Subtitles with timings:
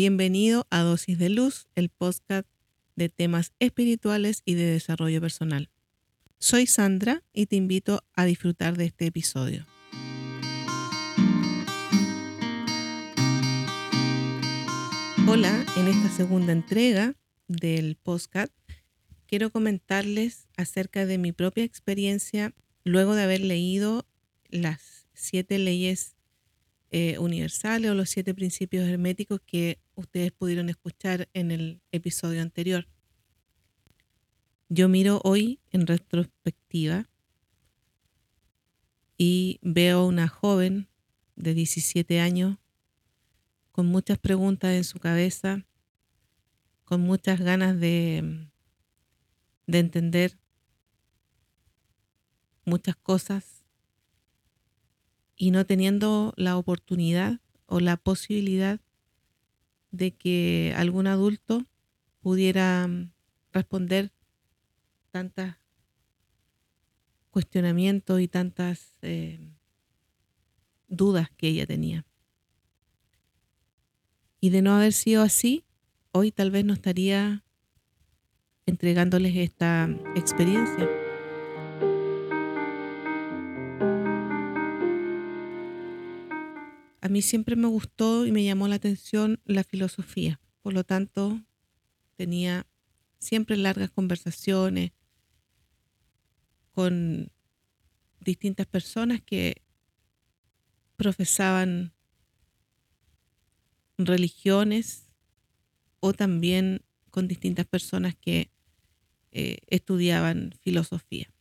[0.00, 2.46] Bienvenido a Dosis de Luz, el podcast
[2.94, 5.70] de temas espirituales y de desarrollo personal.
[6.38, 9.66] Soy Sandra y te invito a disfrutar de este episodio.
[15.26, 17.16] Hola, en esta segunda entrega
[17.48, 18.52] del podcast
[19.26, 22.54] quiero comentarles acerca de mi propia experiencia
[22.84, 24.06] luego de haber leído
[24.48, 26.14] las siete leyes
[26.90, 32.88] eh, universales o los siete principios herméticos que ustedes pudieron escuchar en el episodio anterior.
[34.70, 37.08] Yo miro hoy en retrospectiva
[39.18, 40.88] y veo una joven
[41.36, 42.58] de 17 años
[43.72, 45.66] con muchas preguntas en su cabeza,
[46.84, 48.48] con muchas ganas de,
[49.66, 50.38] de entender
[52.64, 53.57] muchas cosas
[55.38, 58.80] y no teniendo la oportunidad o la posibilidad
[59.92, 61.64] de que algún adulto
[62.20, 63.12] pudiera mm,
[63.52, 64.12] responder
[65.12, 65.54] tantos
[67.30, 69.38] cuestionamientos y tantas eh,
[70.88, 72.04] dudas que ella tenía.
[74.40, 75.64] Y de no haber sido así,
[76.12, 77.44] hoy tal vez no estaría
[78.66, 80.97] entregándoles esta experiencia.
[87.18, 90.40] Mí siempre me gustó y me llamó la atención la filosofía.
[90.62, 91.42] Por lo tanto,
[92.14, 92.64] tenía
[93.18, 94.92] siempre largas conversaciones
[96.70, 97.32] con
[98.20, 99.62] distintas personas que
[100.94, 101.92] profesaban
[103.96, 105.10] religiones
[105.98, 108.52] o también con distintas personas que
[109.32, 111.34] eh, estudiaban filosofía.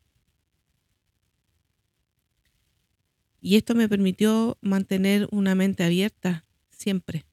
[3.41, 7.25] Y esto me permitió mantener una mente abierta siempre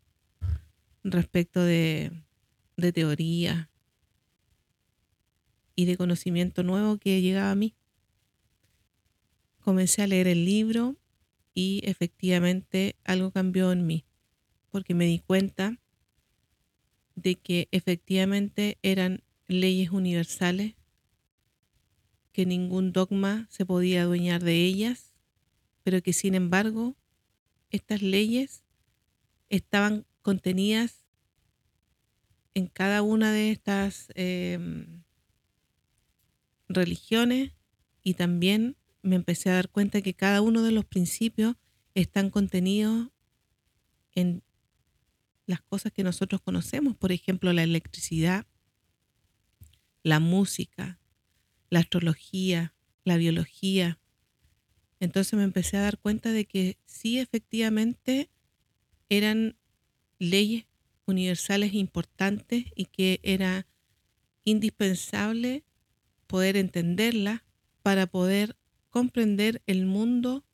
[1.03, 2.13] respecto de,
[2.93, 3.71] teoría
[5.75, 7.75] y de conocimiento nuevo que llegaba a mí.
[9.61, 10.97] Comencé a leer el libro
[11.55, 14.05] y efectivamente algo cambió en mí,
[14.71, 15.79] porque me di cuenta
[17.15, 20.75] de que efectivamente eran leyes universales,
[22.33, 25.14] que ningún dogma se podía adueñar de ellas
[25.85, 26.97] pero que sin embargo
[27.71, 28.65] estas leyes
[29.49, 31.05] estaban contenidas
[32.55, 35.03] en cada una de estas em,
[36.69, 37.53] religiones
[38.03, 41.57] y también me empecé a dar cuenta que cada uno de los principios
[41.95, 43.11] están contenidos
[44.13, 44.43] en
[45.47, 48.47] las cosas que nosotros conocemos, por ejemplo, la electricidad,
[50.03, 50.99] la música,
[51.69, 52.75] la astrología,
[53.05, 53.99] la biología,
[55.01, 58.31] entonces me empecé a dar cuenta de que sí, efectivamente,
[59.09, 59.57] eran
[60.19, 60.67] leyes
[61.07, 63.67] universales importantes y que era
[64.45, 65.65] indispensable
[66.27, 67.43] poder entenderlas
[67.83, 68.57] para poder
[68.91, 70.45] comprender el mundo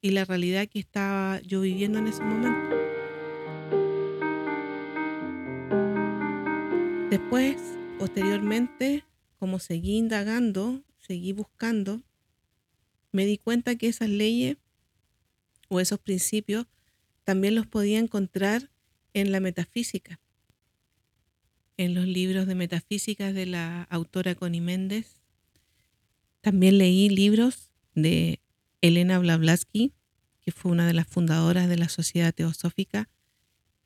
[0.00, 2.76] y la realidad que estaba yo viviendo en ese momento.
[7.10, 7.56] Después,
[7.98, 9.04] posteriormente,
[9.38, 12.02] como seguí indagando, seguí buscando,
[13.14, 14.56] me di cuenta que esas leyes
[15.68, 16.66] o esos principios
[17.22, 18.72] también los podía encontrar
[19.12, 20.18] en la metafísica,
[21.76, 25.22] en los libros de metafísica de la autora Connie Méndez.
[26.40, 28.40] También leí libros de
[28.80, 29.92] Elena Blavatsky,
[30.40, 33.08] que fue una de las fundadoras de la Sociedad Teosófica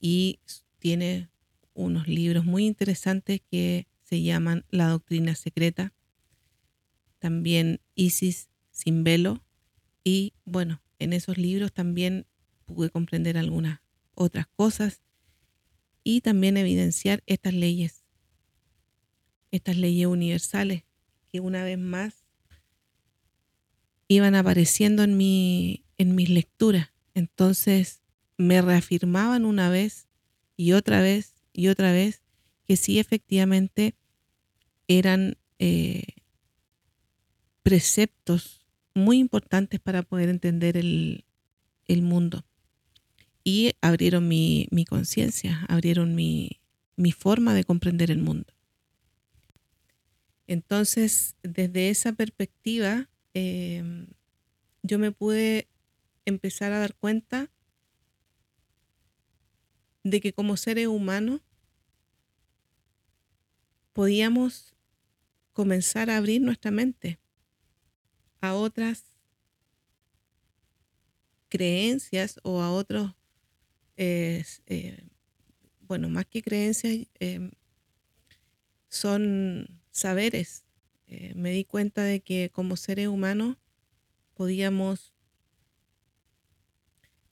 [0.00, 0.38] y
[0.78, 1.28] tiene
[1.74, 5.92] unos libros muy interesantes que se llaman La Doctrina Secreta.
[7.18, 9.42] También Isis sin velo.
[10.04, 12.26] Y bueno, en esos libros también
[12.64, 13.80] pude comprender algunas
[14.14, 15.02] otras cosas
[16.04, 18.04] y también evidenciar estas leyes,
[19.50, 20.84] estas leyes universales
[21.28, 22.24] que una vez más
[24.06, 26.92] iban apareciendo en, mi, en mis lecturas.
[27.14, 28.02] Entonces
[28.36, 30.06] me reafirmaban una vez
[30.56, 32.22] y otra vez y otra vez
[32.64, 33.96] que sí efectivamente
[34.86, 36.04] eran eh,
[37.62, 41.24] preceptos muy importantes para poder entender el,
[42.02, 42.44] mundo.
[43.44, 46.60] Y abrieron mi, conciencia, abrieron mi,
[47.16, 48.52] forma de comprender el mundo.
[50.46, 54.06] Entonces, desde esa perspectiva, em,
[54.82, 55.68] yo me pude
[56.24, 57.50] empezar a dar cuenta
[60.04, 61.40] de que como seres humanos
[63.92, 64.74] podíamos
[65.52, 67.18] comenzar a abrir nuestra mente
[68.40, 69.04] a otras
[71.48, 73.14] creencias o a otros
[73.96, 74.44] eh,
[75.88, 77.50] bueno, más que creencias, em,
[78.88, 80.64] son saberes.
[81.06, 83.56] Eh, me di cuenta de que como seres humanos
[84.34, 85.14] podíamos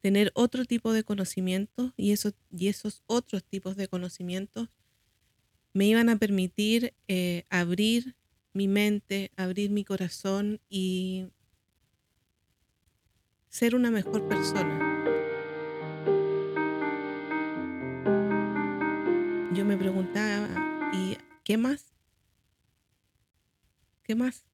[0.01, 4.71] tener otro tipo de conocimientos y, esos, y esos otros tipos de conocimientos
[5.75, 8.17] me iban a permitir eh, abrir
[8.57, 11.29] mi mente, abrir mi corazón y
[13.51, 14.83] ser una mejor persona.
[19.53, 20.49] Yo me preguntaba,
[20.95, 21.93] ¿y qué más?
[24.03, 24.47] ¿Qué más?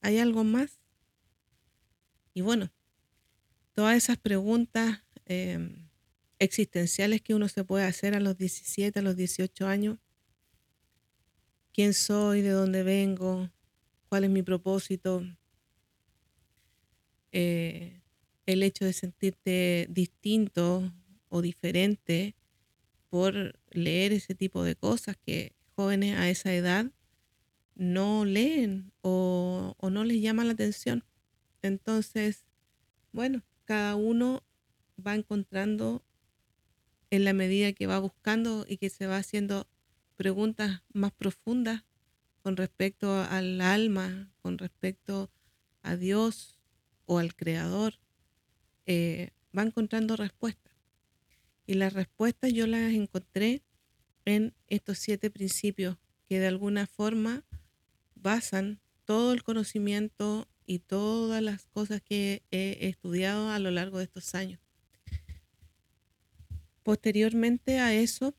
[0.00, 0.80] ¿Hay algo más?
[2.34, 2.72] Y bueno,
[3.72, 5.88] todas esas preguntas em,
[6.40, 9.98] existenciales que uno se puede hacer a los 17, a los 18 años.
[11.78, 12.42] ¿Quién soy?
[12.42, 13.48] ¿De dónde vengo?
[14.08, 15.22] ¿Cuál es mi propósito?
[17.30, 18.00] Eh,
[18.46, 20.92] el hecho de sentirte distinto
[21.28, 22.34] o diferente
[23.10, 26.90] por leer ese tipo de cosas que jóvenes a esa edad
[27.76, 31.04] no leen o, no les llama la atención.
[31.62, 32.44] Entonces,
[33.12, 34.42] bueno, cada uno
[34.98, 36.02] va encontrando
[37.10, 39.68] en la medida que va buscando y que se va haciendo
[40.18, 41.84] preguntas más profundas
[42.42, 45.30] con respecto al alma, con respecto
[45.82, 46.58] a Dios
[47.06, 48.00] o al Creador,
[48.84, 50.74] eh, va encontrando respuestas.
[51.66, 53.62] Y las respuestas yo las encontré
[54.24, 55.98] en estos siete principios
[56.28, 57.44] que de alguna forma
[58.16, 64.04] basan todo el conocimiento y todas las cosas que he estudiado a lo largo de
[64.04, 64.60] estos años.
[66.82, 68.34] Posteriormente a eso,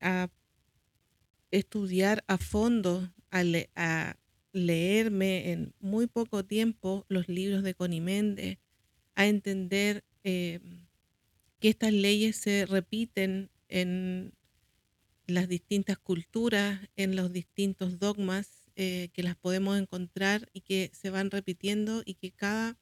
[0.00, 0.30] a
[1.58, 4.16] estudiar a fondo, a,
[4.52, 8.60] leerme en muy poco tiempo los libros de Conimende,
[9.16, 10.60] a entender eh,
[11.58, 14.32] que estas leyes se repiten en
[15.26, 21.10] las distintas culturas, en los distintos dogmas, eh, que las podemos encontrar y que se
[21.10, 22.76] van repitiendo y que cada,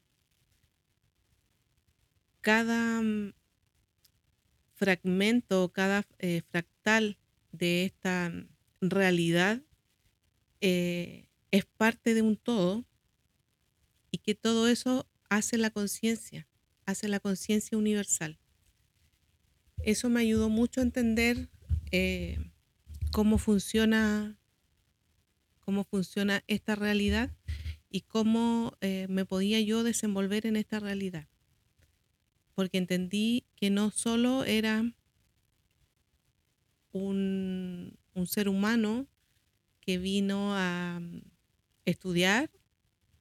[2.41, 3.33] cada mm,
[4.75, 7.17] fragmento, cada eh, fractal
[7.51, 8.31] de esta
[8.89, 9.61] realidad
[10.61, 12.85] es parte de un todo
[14.11, 16.47] y que todo eso hace la conciencia,
[16.85, 18.39] hace la conciencia universal.
[19.83, 21.49] Eso me ayudó mucho a entender
[21.91, 22.37] eh,
[23.11, 24.39] cómo funciona
[25.59, 27.31] cómo funciona esta realidad
[27.89, 31.27] y cómo eh, me podía yo desenvolver en esta realidad.
[32.53, 34.93] Porque entendí que no solo era
[36.91, 39.07] un, un ser humano
[39.81, 41.01] que vino a
[41.85, 42.49] estudiar,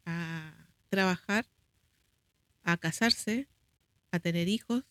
[0.07, 1.47] a trabajar,
[2.63, 3.49] a casarse,
[4.11, 4.85] a tener hijos,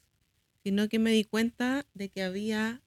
[0.64, 2.82] sino que me di cuenta de que había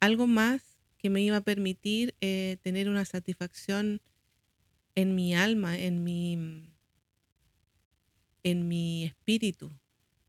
[0.00, 4.00] algo más que me iba a permitir eh, tener una satisfacción
[4.94, 6.72] en mi alma, en mi,
[8.42, 9.72] en mi espíritu.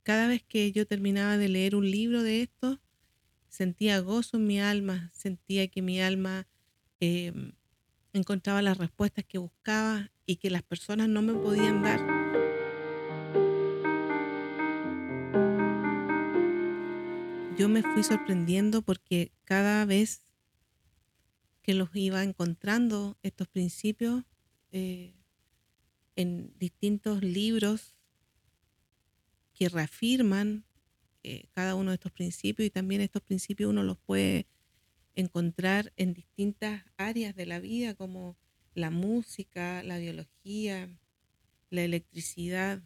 [0.03, 2.79] Cada vez que yo terminaba de leer un libro de esto,
[3.55, 6.47] sentía gozo en mi alma, sentía que mi alma
[6.99, 7.53] em,
[8.13, 12.25] encontraba las respuestas que buscaba y que las personas no me podían dar.
[17.57, 20.25] yo me fui sorprendiendo porque cada vez
[21.61, 24.23] que los iba encontrando, estos principios,
[24.71, 25.13] eh,
[26.15, 27.95] en distintos libros
[29.53, 30.65] que reafirman
[31.27, 34.45] eh, cada uno de estos principios y también estos principios uno los puede
[35.15, 38.37] encontrar en distintas áreas de la vida como
[38.75, 40.87] la música, la biología,
[41.71, 42.83] la electricidad.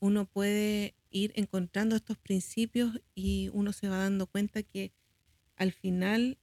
[0.00, 4.92] Uno puede ir encontrando estos principios y uno se va dando cuenta que
[5.56, 6.36] al final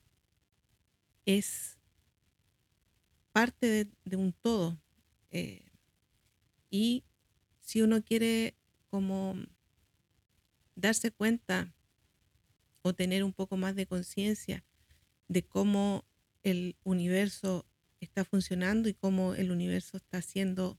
[1.28, 1.78] es
[3.32, 4.82] parte de, un todo.
[5.30, 5.62] Eh,
[6.72, 7.04] y
[7.62, 8.56] si uno quiere
[8.90, 9.36] como
[10.76, 11.74] darse cuenta
[12.82, 14.64] o tener un poco más de conciencia
[15.28, 16.06] de cómo
[16.44, 17.66] el universo
[18.00, 20.78] está funcionando y cómo el universo está siendo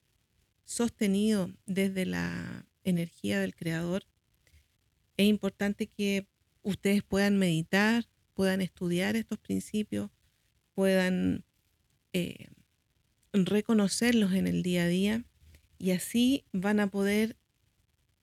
[0.65, 4.05] sostenido desde la energía del creador,
[5.17, 6.27] es importante que
[6.63, 10.11] ustedes puedan meditar, puedan estudiar estos principios,
[10.75, 11.45] puedan
[12.13, 12.49] eh,
[13.33, 15.25] reconocerlos en el día a día
[15.79, 17.37] y así van a poder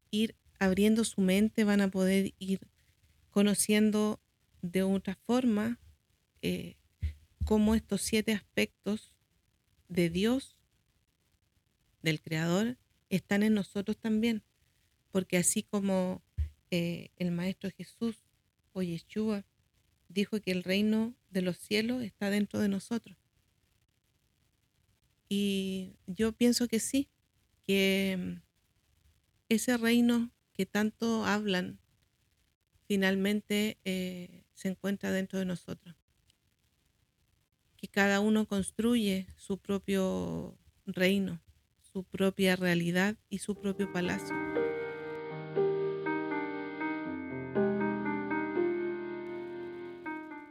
[0.10, 2.60] ir abriendo su mente, van a poder ir
[3.32, 4.22] conociendo
[4.62, 5.80] de otra forma
[6.41, 6.77] eh,
[7.46, 9.13] cómo estos siete aspectos
[9.89, 10.56] de Dios,
[12.01, 12.77] del Creador,
[13.10, 14.44] están en nosotros también
[15.12, 16.24] porque así como
[16.72, 18.24] eh, el Maestro Jesús
[18.74, 19.46] o Yeshua
[20.08, 23.18] dijo que el reino de los cielos está dentro de nosotros.
[25.30, 27.10] Y yo pienso que sí,
[27.65, 28.41] que mm,
[29.50, 31.80] ese reino que tanto hablan
[32.86, 35.96] finalmente eh, se encuentra dentro de nosotros.
[37.77, 41.41] Que cada uno construye su propio reino,
[41.82, 44.36] su propia realidad y su propio palacio.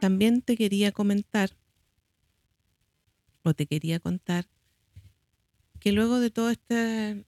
[0.01, 1.51] También te quería comentar,
[3.43, 4.49] o te quería contar,
[5.79, 7.25] que luego de todo este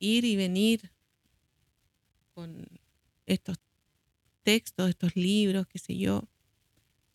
[0.00, 0.97] ir y venir
[2.38, 2.68] con
[3.26, 3.58] estos
[4.44, 6.28] textos, estos libros, qué sé yo,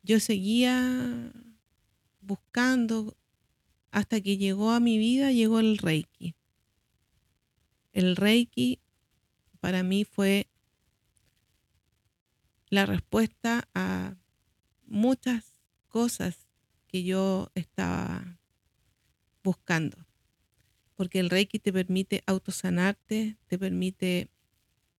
[0.01, 1.31] yo seguía
[2.19, 3.15] buscando
[3.91, 6.35] hasta que llegó a mi vida, llegó el Reiki.
[7.93, 8.81] El Reiki
[9.61, 10.49] para mí fue
[12.67, 14.17] la respuesta a
[14.85, 15.53] muchas
[15.87, 16.49] cosas
[16.85, 18.41] que yo estaba
[19.41, 20.05] buscando.
[20.95, 24.32] Porque el Reiki te permite autosanarte, te permite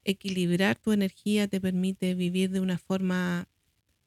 [0.04, 3.49] equilibrar tu energía, te permite vivir de una forma,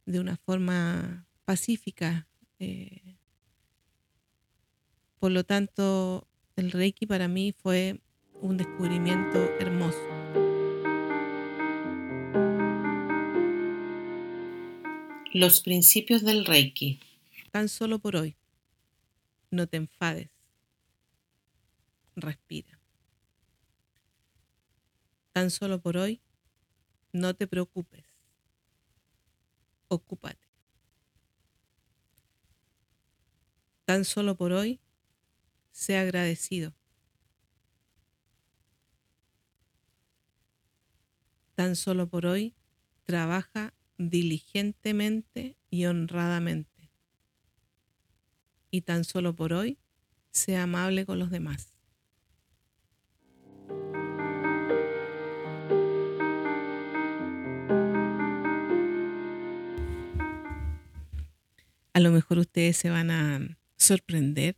[0.06, 2.28] de una forma pacífica.
[2.60, 3.18] Eh.
[5.20, 8.00] por lo tanto, el Reiki para mí fue
[8.42, 10.00] un descubrimiento hermoso.
[15.34, 17.00] Los principios del Reiki.
[17.52, 18.36] Tan solo por hoy.
[19.52, 20.30] No te enfades.
[22.16, 22.77] Respira.
[25.38, 26.20] Tan solo por hoy.
[27.14, 28.08] No te preocupes.
[29.88, 30.48] Ocúpate.
[33.86, 34.82] Tan solo por hoy.
[35.72, 36.74] Sé agradecido.
[41.54, 42.56] Tan solo por hoy.
[43.04, 46.90] Trabaja diligentemente y honradamente.
[48.72, 49.78] Y tan solo por hoy,
[50.32, 51.77] sea amable con los demás.
[61.98, 64.56] A lo mejor ustedes se van a sorprender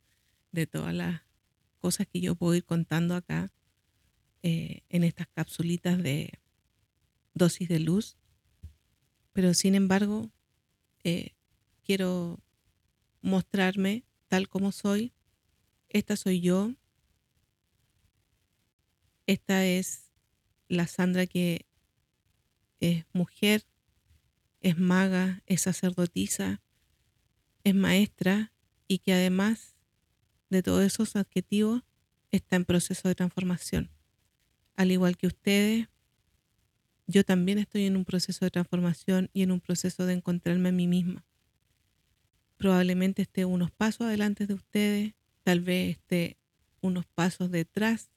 [0.51, 1.21] de todas las
[1.79, 3.49] cosas que yo puedo ir contando acá
[4.43, 6.33] eh, en estas capsulitas de
[7.33, 8.17] dosis de luz
[9.31, 10.29] pero sin embargo,
[11.05, 11.33] eh,
[11.85, 12.41] quiero
[13.21, 15.13] mostrarme tal como soy.
[15.87, 16.73] Esta soy yo.
[19.27, 20.11] Esta es
[20.67, 21.65] la Sandra que
[22.81, 23.65] es mujer,
[24.59, 26.61] es maga, es sacerdotisa,
[27.69, 28.51] es maestra
[28.87, 29.75] y que además
[30.49, 31.83] de todos esos adjetivos
[32.31, 33.89] está en proceso de transformación.
[34.75, 35.87] Al igual que ustedes,
[37.07, 40.71] yo también estoy en un proceso de transformación y en un proceso de encontrarme a
[40.71, 41.25] mí misma.
[42.57, 46.37] Probablemente esté unos pasos adelante de ustedes, tal vez esté
[46.81, 48.09] unos pasos detrás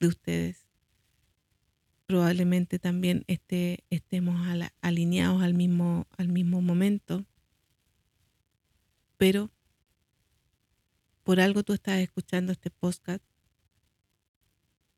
[0.00, 0.66] de ustedes.
[2.06, 4.40] Probablemente también esté, estemos
[4.80, 7.24] alineados al mismo, al mismo momento.
[9.16, 9.50] Pero
[11.22, 13.24] por algo tú estás escuchando este podcast.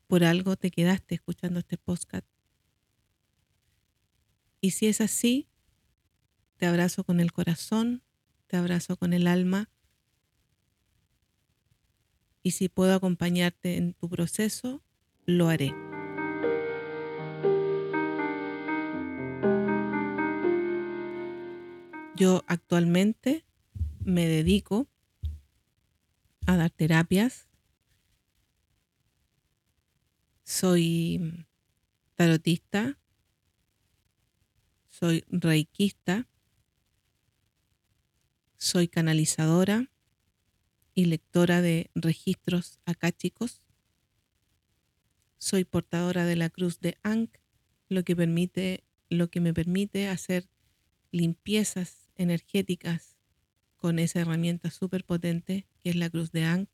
[0.07, 2.27] Por algo te quedaste escuchando este podcast
[4.67, 5.49] y si es así,
[6.57, 8.03] te abrazo con el corazón,
[8.49, 9.71] te abrazo con el alma.
[12.43, 14.83] Y si puedo acompañarte en tu proceso,
[15.25, 15.73] lo haré.
[22.17, 23.45] Yo actualmente
[24.07, 24.87] me dedico
[26.47, 27.49] a dar terapias.
[30.45, 31.45] Soy
[32.15, 33.01] tarotista,
[34.89, 36.29] soy reikista,
[38.57, 39.91] soy canalizadora
[40.95, 43.61] y lectora de registros acáchicos.
[45.39, 47.39] Soy portadora de la cruz de Ankh,
[47.89, 50.49] lo que, permite, lo que me permite hacer
[51.11, 53.16] limpiezas energéticas
[53.77, 56.71] con esa herramienta súper potente que es la cruz de Ankh.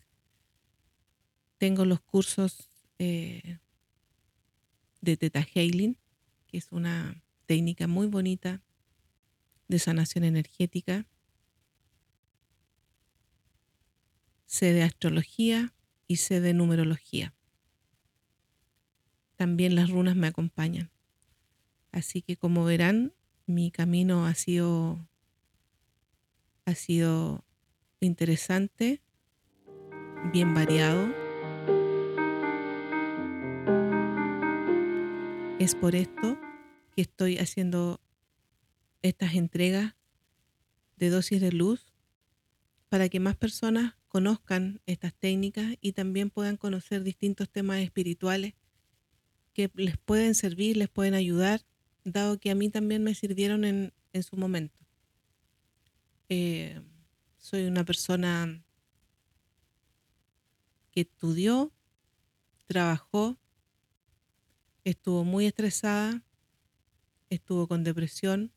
[1.59, 2.69] Tengo los cursos
[2.99, 3.59] eh,
[5.01, 5.99] de Teta Healing,
[6.47, 8.63] que es una técnica muy bonita
[9.69, 11.07] de sanación energética.
[14.47, 15.75] Sé de astrología
[16.07, 17.35] y sé de numerología.
[19.37, 20.91] También las runas me acompañan.
[21.91, 23.13] Así que como verán,
[23.47, 25.09] mi camino ha sido
[26.65, 27.45] ha sido
[28.01, 29.03] interesante,
[30.33, 31.09] bien variado.
[35.59, 36.39] Es por esto
[36.95, 38.01] que estoy haciendo
[39.03, 39.95] estas entregas
[40.97, 41.93] de dosis de luz
[42.89, 48.55] para que más personas conozcan estas técnicas y también puedan conocer distintos temas espirituales
[49.55, 51.63] que les pueden servir, les pueden ayudar,
[52.05, 54.82] dado que a mí también me sirvieron en, en su momento.
[56.35, 56.81] Eh,
[57.37, 58.65] soy una persona
[60.91, 61.75] que estudió,
[62.65, 63.37] trabajó,
[64.83, 66.25] estuvo muy estresada,
[67.29, 68.51] estuvo con depresión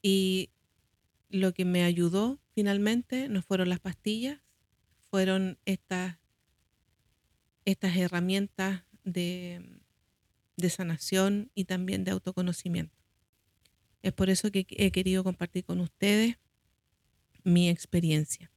[0.00, 0.48] y
[1.28, 4.40] lo que me ayudó finalmente no fueron las pastillas,
[5.10, 6.16] fueron estas,
[7.66, 9.82] estas herramientas de,
[10.56, 12.99] de sanación y también de autoconocimiento.
[14.02, 16.36] Es por eso que he querido compartir con ustedes
[17.44, 18.50] mi experiencia.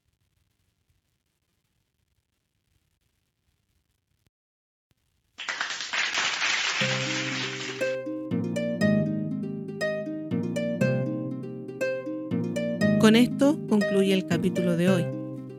[13.04, 15.06] Con esto concluye el capítulo de hoy.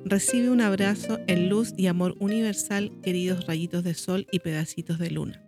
[0.07, 5.11] Recibe un abrazo en luz y amor universal, queridos rayitos de sol y pedacitos de
[5.11, 5.44] luna.